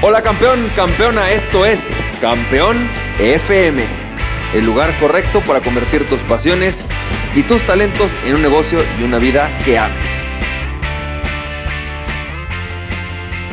Hola 0.00 0.22
campeón, 0.22 0.60
campeona, 0.76 1.32
esto 1.32 1.66
es 1.66 1.92
Campeón 2.20 2.88
FM, 3.18 3.82
el 4.54 4.64
lugar 4.64 4.96
correcto 5.00 5.42
para 5.44 5.60
convertir 5.60 6.06
tus 6.06 6.22
pasiones 6.22 6.86
y 7.34 7.42
tus 7.42 7.62
talentos 7.62 8.12
en 8.24 8.36
un 8.36 8.42
negocio 8.42 8.78
y 9.00 9.02
una 9.02 9.18
vida 9.18 9.50
que 9.64 9.76
ames. 9.76 10.22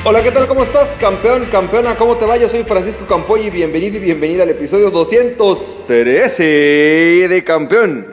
Hola, 0.03 0.21
¿qué 0.21 0.29
tal? 0.29 0.45
¿Cómo 0.45 0.61
estás? 0.61 0.95
Campeón, 1.01 1.47
campeona, 1.51 1.97
¿cómo 1.97 2.15
te 2.15 2.27
va? 2.27 2.37
Yo 2.37 2.47
soy 2.47 2.63
Francisco 2.63 3.07
Campoy 3.07 3.47
y 3.47 3.49
bienvenido 3.49 3.97
y 3.97 4.01
bienvenida 4.01 4.43
al 4.43 4.49
episodio 4.51 4.91
213 4.91 6.43
de 7.27 7.43
Campeón 7.43 8.05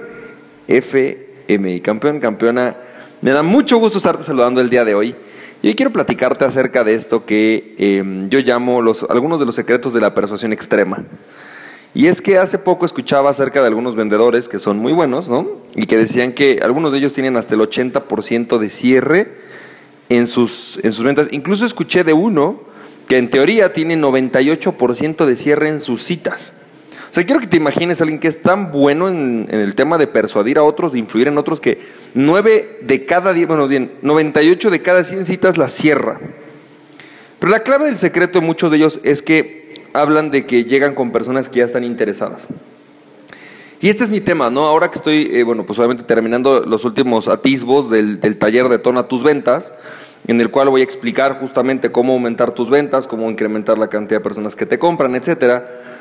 FM. 0.68 1.82
Campeón, 1.82 2.18
campeona, 2.18 2.74
me 3.20 3.30
da 3.30 3.42
mucho 3.42 3.76
gusto 3.76 3.98
estarte 3.98 4.24
saludando 4.24 4.62
el 4.62 4.70
día 4.70 4.86
de 4.86 4.94
hoy. 4.94 5.14
Y 5.62 5.68
hoy 5.68 5.74
quiero 5.76 5.92
platicarte 5.92 6.44
acerca 6.44 6.82
de 6.82 6.94
esto 6.94 7.24
que 7.24 7.76
em, 7.78 8.28
yo 8.28 8.40
llamo 8.40 8.82
algunos 9.08 9.38
de 9.38 9.46
los 9.46 9.54
secretos 9.54 9.94
de 9.94 10.00
la 10.00 10.12
persuasión 10.12 10.52
extrema. 10.52 11.04
Y 11.94 12.08
es 12.08 12.20
que 12.20 12.36
hace 12.36 12.58
poco 12.58 12.84
escuchaba 12.84 13.30
acerca 13.30 13.60
de 13.60 13.68
algunos 13.68 13.94
vendedores 13.94 14.48
que 14.48 14.58
son 14.58 14.78
muy 14.78 14.92
buenos, 14.92 15.28
¿no? 15.28 15.46
Y 15.76 15.86
que 15.86 15.96
decían 15.96 16.32
que 16.32 16.58
algunos 16.62 16.90
de 16.90 16.98
ellos 16.98 17.12
tienen 17.12 17.36
hasta 17.36 17.54
el 17.54 17.60
80% 17.60 18.58
de 18.58 18.70
cierre 18.70 19.34
en 20.08 20.26
sus, 20.26 20.80
en 20.82 20.92
sus 20.92 21.04
ventas. 21.04 21.28
Incluso 21.30 21.64
escuché 21.64 22.02
de 22.02 22.12
uno 22.12 22.60
que 23.06 23.18
en 23.18 23.30
teoría 23.30 23.72
tiene 23.72 23.96
98% 23.96 25.26
de 25.26 25.36
cierre 25.36 25.68
en 25.68 25.78
sus 25.78 26.02
citas. 26.02 26.54
O 27.12 27.14
sea, 27.14 27.26
quiero 27.26 27.42
que 27.42 27.46
te 27.46 27.58
imagines 27.58 28.00
a 28.00 28.04
alguien 28.04 28.18
que 28.18 28.26
es 28.26 28.40
tan 28.40 28.72
bueno 28.72 29.06
en, 29.10 29.46
el 29.50 29.74
tema 29.74 29.98
de 29.98 30.06
persuadir 30.06 30.56
a 30.56 30.62
otros, 30.62 30.92
de 30.94 30.98
influir 30.98 31.28
en 31.28 31.36
otros, 31.36 31.60
que 31.60 31.78
9 32.14 32.78
de 32.80 33.04
cada 33.04 33.34
10, 33.34 33.48
bueno, 33.48 33.68
bien, 33.68 33.92
98 34.00 34.70
de 34.70 34.80
cada 34.80 35.04
100 35.04 35.26
citas 35.26 35.58
las 35.58 35.72
cierra. 35.72 36.18
Pero 37.38 37.50
la 37.50 37.60
clave 37.60 37.84
del 37.84 37.98
secreto 37.98 38.40
de 38.40 38.46
muchos 38.46 38.70
de 38.70 38.78
ellos 38.78 38.98
es 39.04 39.20
que 39.20 39.74
hablan 39.92 40.30
de 40.30 40.46
que 40.46 40.64
llegan 40.64 40.94
con 40.94 41.12
personas 41.12 41.50
que 41.50 41.58
ya 41.58 41.66
están 41.66 41.84
interesadas. 41.84 42.48
Y 43.82 43.90
este 43.90 44.04
es 44.04 44.10
mi 44.10 44.22
tema, 44.22 44.48
¿no? 44.48 44.64
Ahora 44.64 44.90
que 44.90 44.96
estoy, 44.96 45.28
eh, 45.32 45.42
bueno, 45.42 45.66
pues 45.66 45.78
obviamente 45.78 46.04
terminando 46.04 46.60
los 46.60 46.86
últimos 46.86 47.28
atisbos 47.28 47.90
del, 47.90 48.20
del 48.20 48.38
taller 48.38 48.70
de 48.70 48.78
Tona 48.78 49.02
tus 49.02 49.22
ventas, 49.22 49.74
en 50.26 50.40
el 50.40 50.50
cual 50.50 50.70
voy 50.70 50.80
a 50.80 50.84
explicar 50.84 51.40
justamente 51.40 51.92
cómo 51.92 52.14
aumentar 52.14 52.52
tus 52.52 52.70
ventas, 52.70 53.06
cómo 53.06 53.30
incrementar 53.30 53.76
la 53.76 53.88
cantidad 53.88 54.20
de 54.20 54.24
personas 54.24 54.56
que 54.56 54.64
te 54.64 54.78
compran, 54.78 55.14
etcétera. 55.14 56.00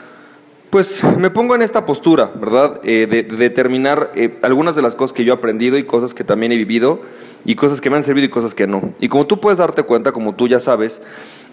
Pues 0.71 1.03
me 1.17 1.29
pongo 1.29 1.53
en 1.53 1.61
esta 1.61 1.85
postura, 1.85 2.31
¿verdad? 2.33 2.79
Eh, 2.85 3.05
de, 3.05 3.23
determinar 3.23 4.13
eh, 4.15 4.39
algunas 4.41 4.73
de 4.73 4.81
las 4.81 4.95
cosas 4.95 5.11
que 5.11 5.25
yo 5.25 5.33
he 5.33 5.35
aprendido 5.35 5.77
y 5.77 5.83
cosas 5.83 6.13
que 6.13 6.23
también 6.23 6.53
he 6.53 6.55
vivido 6.55 7.01
y 7.43 7.55
cosas 7.55 7.81
que 7.81 7.89
me 7.89 7.97
han 7.97 8.03
servido 8.03 8.27
y 8.27 8.29
cosas 8.29 8.55
que 8.55 8.67
no. 8.67 8.93
Y 9.01 9.09
como 9.09 9.27
tú 9.27 9.41
puedes 9.41 9.57
darte 9.57 9.83
cuenta, 9.83 10.13
como 10.13 10.33
tú 10.33 10.47
ya 10.47 10.61
sabes, 10.61 11.01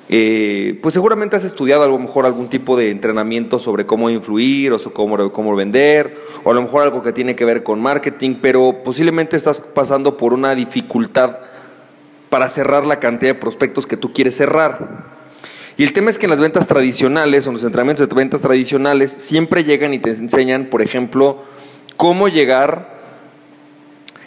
eh, 0.09 0.79
pues 0.83 0.95
seguramente 0.95 1.35
has 1.35 1.43
estudiado 1.43 1.83
a 1.83 1.89
lo 1.89 1.99
mejor 1.99 2.27
algún 2.27 2.49
tipo 2.49 2.77
de 2.77 2.93
entrenamiento 2.93 3.59
sobre 3.59 3.87
cómo 3.87 4.09
influir 4.09 4.73
o 4.73 4.79
cómo, 4.93 5.33
cómo 5.33 5.57
vender, 5.57 6.17
o 6.45 6.53
a 6.53 6.55
lo 6.55 6.63
mejor 6.63 6.85
algo 6.85 7.03
que 7.03 7.13
tiene 7.13 7.35
que 7.35 7.45
ver 7.45 7.65
con 7.65 7.83
marketing, 7.83 8.37
pero 8.41 8.85
posiblemente 8.85 9.37
estás 9.37 9.61
pasando 9.61 10.17
por 10.17 10.33
una 10.33 10.55
dificultad 10.55 11.41
para 12.31 12.49
cerrar 12.49 12.87
la 12.87 13.01
cantidad 13.01 13.33
de 13.33 13.41
prospectos 13.41 13.85
que 13.85 13.97
tú 13.97 14.13
quieres 14.13 14.37
cerrar. 14.37 15.08
Y 15.79 15.85
el 15.85 15.93
tema 15.93 16.11
es 16.11 16.19
que 16.19 16.27
en 16.27 16.31
las 16.31 16.41
ventas 16.41 16.67
tradicionales 16.67 17.47
o 17.47 17.51
en 17.51 17.55
los 17.55 17.63
entrenamientos 17.63 18.09
de 18.09 18.13
ventas 18.13 18.41
tradicionales 18.41 19.13
siempre 19.13 19.63
llegan 19.63 19.95
y 19.95 20.01
te 20.01 20.11
enseñan, 20.11 20.65
por 20.67 20.83
ejemplo, 20.83 21.45
cómo 21.97 22.27
llegar 22.27 22.99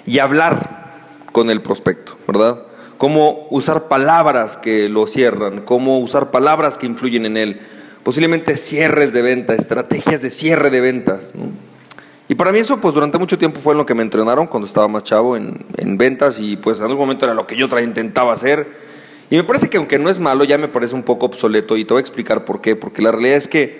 y 0.06 0.20
hablar 0.20 1.02
con 1.34 1.50
el 1.50 1.62
prospecto, 1.62 2.18
¿verdad? 2.26 2.64
Cómo 2.98 3.48
usar 3.50 3.90
palabras 3.90 4.56
que 4.56 4.88
lo 4.88 5.08
cierran, 5.08 5.60
cómo 5.64 6.00
usar 6.00 6.32
palabras 6.32 6.78
que 6.78 6.86
influyen 6.86 7.26
en 7.26 7.36
él, 7.36 7.62
posiblemente 8.04 8.56
cierres 8.56 9.12
de 9.12 9.22
venta, 9.22 9.54
estrategias 9.54 10.22
de 10.22 10.30
cierre 10.30 10.70
de 10.70 10.80
ventas. 10.80 11.34
Y 12.30 12.36
para 12.36 12.54
mí 12.54 12.60
eso, 12.60 12.80
pues 12.80 12.96
durante 12.96 13.18
mucho 13.18 13.38
tiempo 13.38 13.60
fue 13.60 13.76
lo 13.76 13.86
que 13.86 13.94
me 13.94 14.04
entrenaron 14.04 14.48
cuando 14.48 14.68
estaba 14.68 14.88
más 14.88 15.04
chavo 15.04 15.36
en, 15.36 15.66
en 15.76 15.98
ventas 15.98 16.40
y 16.40 16.56
pues 16.56 16.80
en 16.80 16.86
algún 16.86 17.00
momento 17.00 17.26
era 17.26 17.34
lo 17.34 17.46
que 17.46 17.58
yo 17.58 17.68
intentaba 17.78 18.32
hacer 18.32 18.81
y 19.32 19.38
me 19.38 19.46
parece 19.46 19.70
que 19.70 19.78
aunque 19.78 19.98
no 19.98 20.10
es 20.10 20.20
malo, 20.20 20.44
ya 20.44 20.58
me 20.58 20.68
parece 20.68 20.94
un 20.94 21.04
poco 21.04 21.26
obsoleto 21.26 21.78
y 21.78 21.86
te 21.86 21.94
voy 21.94 22.02
a 22.02 22.02
explicar 22.02 22.44
por 22.44 22.60
qué. 22.60 22.76
Porque 22.76 23.02
la 23.02 23.14
realidad 23.14 23.38
es 23.38 23.48
que 23.48 23.80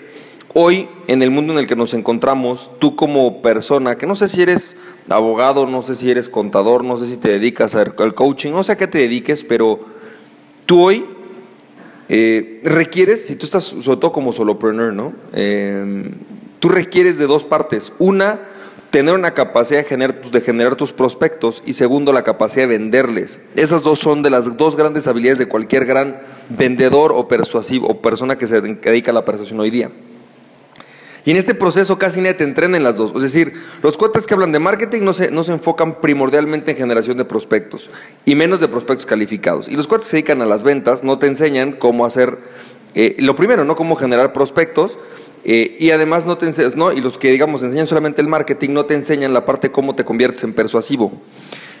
hoy, 0.54 0.88
en 1.08 1.22
el 1.22 1.30
mundo 1.30 1.52
en 1.52 1.58
el 1.58 1.66
que 1.66 1.76
nos 1.76 1.92
encontramos, 1.92 2.70
tú 2.78 2.96
como 2.96 3.42
persona, 3.42 3.98
que 3.98 4.06
no 4.06 4.14
sé 4.14 4.30
si 4.30 4.40
eres 4.40 4.78
abogado, 5.10 5.66
no 5.66 5.82
sé 5.82 5.94
si 5.94 6.10
eres 6.10 6.30
contador, 6.30 6.84
no 6.84 6.96
sé 6.96 7.06
si 7.06 7.18
te 7.18 7.28
dedicas 7.28 7.74
al 7.74 7.94
coaching, 8.14 8.50
no 8.50 8.62
sé 8.62 8.72
a 8.72 8.76
qué 8.78 8.86
te 8.86 8.96
dediques, 8.96 9.44
pero 9.44 9.80
tú 10.64 10.80
hoy 10.80 11.04
eh, 12.08 12.62
requieres, 12.64 13.26
si 13.26 13.36
tú 13.36 13.44
estás 13.44 13.64
sobre 13.64 14.00
todo 14.00 14.10
como 14.10 14.32
solopreneur, 14.32 14.94
¿no? 14.94 15.12
Eh, 15.34 16.12
tú 16.60 16.70
requieres 16.70 17.18
de 17.18 17.26
dos 17.26 17.44
partes. 17.44 17.92
Una, 17.98 18.40
tener 18.92 19.14
una 19.14 19.32
capacidad 19.32 19.84
de 19.84 20.40
generar, 20.42 20.76
tus 20.76 20.92
prospectos 20.92 21.62
y 21.64 21.72
segundo, 21.72 22.12
la 22.12 22.24
capacidad 22.24 22.68
de 22.68 22.78
venderles. 22.78 23.40
Esas 23.56 23.82
dos 23.82 23.98
son 23.98 24.22
de 24.22 24.28
las 24.28 24.56
dos 24.58 24.76
grandes 24.76 25.08
habilidades 25.08 25.38
de 25.38 25.48
cualquier 25.48 25.86
gran 25.86 26.20
vendedor 26.50 27.10
o 27.12 27.26
persuasivo 27.26 27.88
o 27.88 28.02
persona 28.02 28.36
que 28.36 28.46
se 28.46 28.60
dedica 28.60 29.10
a 29.10 29.14
la 29.14 29.24
persuasión 29.24 29.58
hoy 29.60 29.70
día. 29.70 29.90
Y 31.24 31.30
en 31.30 31.38
este 31.38 31.54
proceso 31.54 31.98
casi 31.98 32.20
nadie 32.20 32.34
te 32.34 32.44
entrena 32.44 32.76
en 32.76 32.84
las 32.84 32.98
dos. 32.98 33.12
Es 33.14 33.22
decir, 33.22 33.54
los 33.82 33.96
cuates 33.96 34.26
que 34.26 34.34
hablan 34.34 34.52
de 34.52 34.58
marketing 34.58 35.02
no 35.02 35.14
se, 35.14 35.30
no 35.30 35.42
se 35.42 35.52
enfocan 35.52 36.00
primordialmente 36.00 36.72
en 36.72 36.76
generación 36.76 37.16
de 37.16 37.24
prospectos 37.24 37.90
y 38.26 38.34
menos 38.34 38.60
de 38.60 38.68
prospectos 38.68 39.06
calificados. 39.06 39.68
Y 39.68 39.76
los 39.76 39.86
cuates 39.88 40.06
que 40.06 40.10
se 40.10 40.16
dedican 40.16 40.42
a 40.42 40.46
las 40.46 40.64
ventas 40.64 41.02
no 41.02 41.18
te 41.18 41.28
enseñan 41.28 41.72
cómo 41.72 42.04
hacer, 42.04 42.38
eh, 42.94 43.16
lo 43.20 43.36
primero, 43.36 43.64
no 43.64 43.74
cómo 43.74 43.96
generar 43.96 44.34
prospectos, 44.34 44.98
eh, 45.44 45.76
y 45.78 45.90
además 45.90 46.24
no 46.24 46.38
te 46.38 46.46
enseñan, 46.46 46.72
¿no? 46.76 46.92
Y 46.92 47.00
los 47.00 47.18
que 47.18 47.30
digamos 47.30 47.62
enseñan 47.62 47.86
solamente 47.86 48.20
el 48.20 48.28
marketing 48.28 48.70
no 48.70 48.86
te 48.86 48.94
enseñan 48.94 49.32
la 49.32 49.44
parte 49.44 49.68
de 49.68 49.72
cómo 49.72 49.94
te 49.94 50.04
conviertes 50.04 50.44
en 50.44 50.54
persuasivo. 50.54 51.12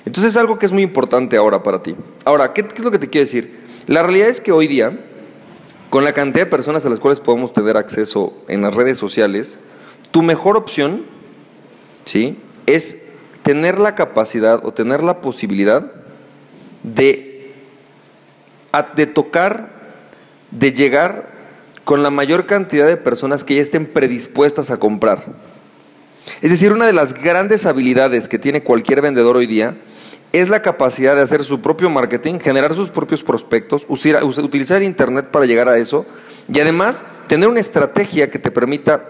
Entonces 0.04 0.32
es 0.32 0.36
algo 0.36 0.58
que 0.58 0.66
es 0.66 0.72
muy 0.72 0.82
importante 0.82 1.36
ahora 1.36 1.62
para 1.62 1.82
ti. 1.82 1.94
Ahora, 2.24 2.52
¿qué, 2.52 2.66
es 2.74 2.82
lo 2.82 2.90
que 2.90 2.98
te 2.98 3.08
quiero 3.08 3.24
decir? 3.24 3.60
La 3.86 4.02
realidad 4.02 4.28
es 4.28 4.40
que 4.40 4.50
hoy 4.50 4.66
día, 4.66 4.98
con 5.90 6.04
la 6.04 6.12
cantidad 6.12 6.44
de 6.44 6.50
personas 6.50 6.84
a 6.84 6.88
las 6.88 6.98
cuales 6.98 7.20
podemos 7.20 7.52
tener 7.52 7.76
acceso 7.76 8.36
en 8.48 8.62
las 8.62 8.74
redes 8.74 8.98
sociales, 8.98 9.58
tu 10.10 10.22
mejor 10.22 10.56
opción, 10.56 11.04
¿sí? 12.04 12.38
Es 12.66 12.98
tener 13.44 13.78
la 13.78 13.94
capacidad 13.94 14.64
o 14.64 14.72
tener 14.72 15.04
la 15.04 15.20
posibilidad 15.20 15.92
de, 16.82 17.54
de 18.96 19.06
tocar, 19.06 19.70
de 20.50 20.72
llegar 20.72 21.30
con 21.84 22.02
la 22.02 22.10
mayor 22.10 22.46
cantidad 22.46 22.86
de 22.86 22.96
personas 22.96 23.44
que 23.44 23.56
ya 23.56 23.62
estén 23.62 23.86
predispuestas 23.86 24.70
a 24.70 24.78
comprar. 24.78 25.24
Es 26.40 26.50
decir, 26.50 26.72
una 26.72 26.86
de 26.86 26.92
las 26.92 27.14
grandes 27.14 27.66
habilidades 27.66 28.28
que 28.28 28.38
tiene 28.38 28.62
cualquier 28.62 29.02
vendedor 29.02 29.36
hoy 29.36 29.46
día 29.46 29.76
es 30.32 30.48
la 30.48 30.62
capacidad 30.62 31.14
de 31.14 31.22
hacer 31.22 31.44
su 31.44 31.60
propio 31.60 31.90
marketing, 31.90 32.38
generar 32.38 32.74
sus 32.74 32.88
propios 32.88 33.22
prospectos, 33.22 33.84
utilizar 33.88 34.82
Internet 34.82 35.28
para 35.30 35.44
llegar 35.44 35.68
a 35.68 35.76
eso 35.76 36.06
y 36.52 36.58
además 36.60 37.04
tener 37.26 37.48
una 37.48 37.60
estrategia 37.60 38.30
que 38.30 38.38
te 38.38 38.50
permita 38.50 39.04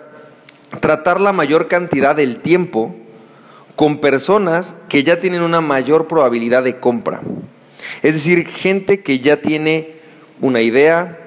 tratar 0.80 1.20
la 1.20 1.32
mayor 1.32 1.68
cantidad 1.68 2.16
del 2.16 2.38
tiempo 2.38 2.96
con 3.76 3.98
personas 3.98 4.74
que 4.88 5.04
ya 5.04 5.20
tienen 5.20 5.42
una 5.42 5.60
mayor 5.60 6.08
probabilidad 6.08 6.64
de 6.64 6.80
compra. 6.80 7.22
Es 8.02 8.14
decir, 8.14 8.46
gente 8.46 9.02
que 9.02 9.20
ya 9.20 9.40
tiene 9.40 9.96
una 10.40 10.60
idea, 10.60 11.21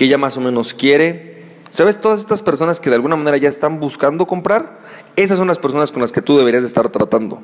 que 0.00 0.06
ella 0.06 0.16
más 0.16 0.38
o 0.38 0.40
menos 0.40 0.72
quiere. 0.72 1.42
¿Sabes? 1.68 2.00
Todas 2.00 2.20
estas 2.20 2.40
personas 2.40 2.80
que 2.80 2.88
de 2.88 2.96
alguna 2.96 3.16
manera 3.16 3.36
ya 3.36 3.50
están 3.50 3.80
buscando 3.80 4.26
comprar, 4.26 4.80
esas 5.14 5.36
son 5.36 5.46
las 5.46 5.58
personas 5.58 5.92
con 5.92 6.00
las 6.00 6.10
que 6.10 6.22
tú 6.22 6.38
deberías 6.38 6.64
estar 6.64 6.88
tratando. 6.88 7.38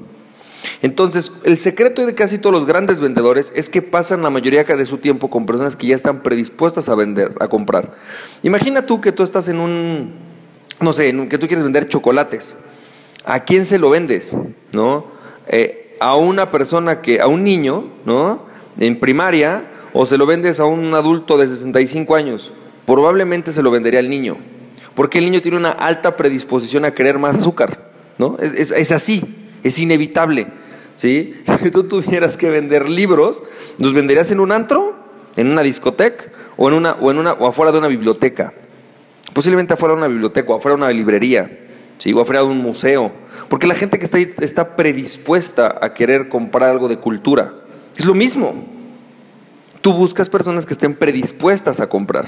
Entonces, 0.80 1.32
el 1.44 1.58
secreto 1.58 2.06
de 2.06 2.14
casi 2.14 2.38
todos 2.38 2.54
los 2.54 2.64
grandes 2.64 2.98
vendedores 2.98 3.52
es 3.54 3.68
que 3.68 3.82
pasan 3.82 4.22
la 4.22 4.30
mayoría 4.30 4.64
de 4.64 4.86
su 4.86 4.96
tiempo 4.96 5.28
con 5.28 5.44
personas 5.44 5.76
que 5.76 5.88
ya 5.88 5.94
están 5.94 6.22
predispuestas 6.22 6.88
a 6.88 6.94
vender, 6.94 7.34
a 7.40 7.48
comprar. 7.48 7.94
Imagina 8.42 8.86
tú 8.86 9.02
que 9.02 9.12
tú 9.12 9.22
estás 9.22 9.50
en 9.50 9.60
un, 9.60 10.14
no 10.80 10.94
sé, 10.94 11.14
que 11.28 11.36
tú 11.36 11.48
quieres 11.48 11.62
vender 11.62 11.88
chocolates. 11.88 12.56
¿A 13.26 13.40
quién 13.40 13.66
se 13.66 13.78
lo 13.78 13.90
vendes? 13.90 14.34
¿No? 14.72 15.08
Eh, 15.46 15.94
a 16.00 16.16
una 16.16 16.50
persona 16.50 17.02
que, 17.02 17.20
a 17.20 17.26
un 17.26 17.44
niño, 17.44 17.84
¿no? 18.06 18.46
En 18.78 18.98
primaria, 18.98 19.75
o 19.92 20.06
se 20.06 20.18
lo 20.18 20.26
vendes 20.26 20.60
a 20.60 20.64
un 20.64 20.94
adulto 20.94 21.38
de 21.38 21.48
65 21.48 22.14
años, 22.14 22.52
probablemente 22.86 23.52
se 23.52 23.62
lo 23.62 23.70
vendería 23.70 24.00
al 24.00 24.08
niño, 24.08 24.36
porque 24.94 25.18
el 25.18 25.24
niño 25.24 25.42
tiene 25.42 25.56
una 25.56 25.70
alta 25.70 26.16
predisposición 26.16 26.84
a 26.84 26.94
querer 26.94 27.18
más 27.18 27.36
azúcar, 27.36 27.90
¿no? 28.18 28.36
Es, 28.40 28.92
así, 28.92 29.22
es 29.62 29.78
inevitable, 29.78 30.46
¿sí? 30.96 31.34
Si 31.62 31.70
tú 31.70 31.84
tuvieras 31.84 32.36
que 32.36 32.50
vender 32.50 32.88
libros, 32.88 33.42
¿los 33.78 33.92
venderías 33.92 34.30
en 34.30 34.40
un 34.40 34.52
antro, 34.52 34.96
en 35.36 35.48
una 35.48 35.62
discoteca 35.62 36.26
o 36.56 36.68
en 36.68 36.74
una 36.74 36.92
o 36.92 37.10
en 37.10 37.18
una 37.18 37.32
o 37.32 37.46
afuera 37.46 37.72
de 37.72 37.78
una 37.78 37.88
biblioteca? 37.88 38.54
Posiblemente 39.34 39.74
afuera 39.74 39.94
de 39.94 39.98
una 39.98 40.08
biblioteca 40.08 40.52
o 40.52 40.56
afuera 40.56 40.76
de 40.76 40.82
una 40.82 40.92
librería, 40.92 41.50
¿sí? 41.98 42.12
O 42.12 42.20
afuera 42.20 42.40
de 42.40 42.46
un 42.46 42.58
museo, 42.58 43.12
porque 43.48 43.66
la 43.66 43.74
gente 43.74 43.98
que 43.98 44.04
está 44.04 44.18
ahí 44.18 44.32
está 44.40 44.76
predispuesta 44.76 45.78
a 45.80 45.92
querer 45.92 46.28
comprar 46.28 46.70
algo 46.70 46.88
de 46.88 46.98
cultura. 46.98 47.54
Es 47.96 48.04
lo 48.04 48.14
mismo. 48.14 48.75
Tú 49.86 49.92
buscas 49.92 50.28
personas 50.28 50.66
que 50.66 50.72
estén 50.72 50.96
predispuestas 50.96 51.78
a 51.78 51.88
comprar. 51.88 52.26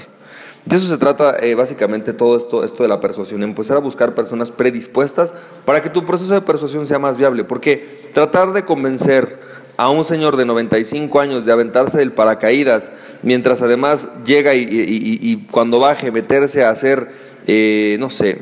De 0.65 0.77
eso 0.77 0.87
se 0.87 0.97
trata 0.97 1.37
eh, 1.41 1.57
básicamente 1.57 2.13
todo 2.13 2.37
esto, 2.37 2.63
esto 2.63 2.85
de 2.85 2.89
la 2.89 3.01
persuasión, 3.01 3.43
empezar 3.43 3.77
a 3.77 3.81
buscar 3.81 4.15
personas 4.15 4.53
predispuestas 4.53 5.35
para 5.65 5.83
que 5.83 5.91
tu 5.91 6.07
proceso 6.07 6.35
de 6.35 6.41
persuasión 6.41 6.87
sea 6.87 7.01
más 7.01 7.17
viable, 7.17 7.43
porque 7.43 8.11
tratar 8.15 8.53
de 8.53 8.65
convencer 8.65 9.41
a 9.77 9.91
un 9.91 10.05
señor 10.05 10.37
de 10.37 10.45
95 10.45 11.19
años 11.19 11.45
de 11.45 11.51
aventarse 11.51 11.99
del 11.99 12.13
paracaídas, 12.13 12.93
mientras 13.25 13.61
además 13.61 14.09
llega 14.25 14.55
y, 14.55 15.49
cuando 15.51 15.81
baje 15.81 16.13
meterse 16.13 16.63
a 16.63 16.71
hacer, 16.71 17.09
eh, 17.49 17.97
no 17.99 18.09
sé, 18.09 18.41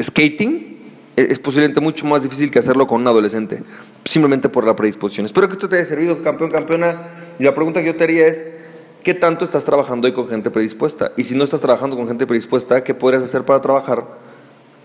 skating, 0.00 0.73
es 1.16 1.38
posiblemente 1.38 1.80
mucho 1.80 2.06
más 2.06 2.22
difícil 2.22 2.50
que 2.50 2.58
hacerlo 2.58 2.86
con 2.86 3.00
un 3.00 3.06
adolescente, 3.06 3.62
simplemente 4.04 4.48
por 4.48 4.66
la 4.66 4.74
predisposición. 4.74 5.26
Espero 5.26 5.48
que 5.48 5.54
esto 5.54 5.68
te 5.68 5.76
haya 5.76 5.84
servido, 5.84 6.22
campeón, 6.22 6.50
campeona. 6.50 7.10
Y 7.38 7.44
la 7.44 7.54
pregunta 7.54 7.80
que 7.80 7.86
yo 7.86 7.96
te 7.96 8.04
haría 8.04 8.26
es, 8.26 8.44
¿qué 9.02 9.14
tanto 9.14 9.44
estás 9.44 9.64
trabajando 9.64 10.06
hoy 10.06 10.12
con 10.12 10.26
gente 10.28 10.50
predispuesta? 10.50 11.12
Y 11.16 11.24
si 11.24 11.36
no 11.36 11.44
estás 11.44 11.60
trabajando 11.60 11.96
con 11.96 12.08
gente 12.08 12.26
predispuesta, 12.26 12.82
¿qué 12.82 12.94
podrías 12.94 13.22
hacer 13.22 13.44
para 13.44 13.60
trabajar 13.60 14.06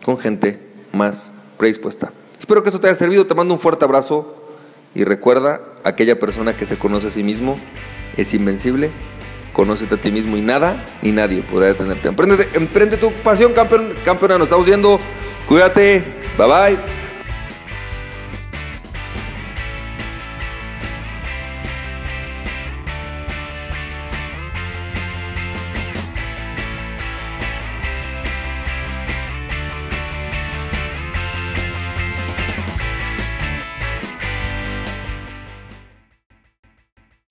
con 0.03 0.17
gente 0.17 0.59
más 0.91 1.33
predispuesta? 1.57 2.11
Espero 2.37 2.61
que 2.63 2.69
esto 2.69 2.79
te 2.79 2.87
haya 2.87 2.95
servido, 2.95 3.25
te 3.25 3.33
mando 3.33 3.53
un 3.53 3.59
fuerte 3.59 3.85
abrazo 3.85 4.35
y 4.93 5.03
recuerda, 5.03 5.61
aquella 5.83 6.19
persona 6.19 6.55
que 6.55 6.65
se 6.65 6.77
conoce 6.77 7.07
a 7.07 7.09
sí 7.09 7.23
mismo 7.23 7.55
es 8.17 8.33
invencible, 8.33 8.91
conócete 9.53 9.95
a 9.95 10.01
ti 10.01 10.11
mismo 10.11 10.37
y 10.37 10.41
nada 10.41 10.85
ni 11.01 11.11
nadie 11.11 11.43
podrá 11.43 11.67
detenerte. 11.67 12.07
Emprende, 12.07 12.47
emprende 12.53 12.97
tu 12.97 13.11
pasión, 13.23 13.53
campeón, 13.53 13.93
campeona, 14.03 14.37
nos 14.37 14.47
estamos 14.47 14.65
viendo, 14.65 14.99
cuídate, 15.47 16.18
bye 16.39 16.47
bye. 16.47 16.98